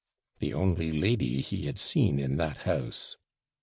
[0.39, 3.17] The only lady he had seen in that house.